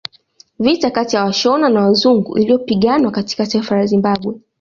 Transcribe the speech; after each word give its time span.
Vita 0.59 0.91
kati 0.91 1.15
ya 1.15 1.23
Washona 1.23 1.69
na 1.69 1.81
wazungu 1.81 2.37
iliyopiganwa 2.37 3.11
katika 3.11 3.47
taifa 3.47 3.75
la 3.75 3.85
Zimbabwe 3.85 4.35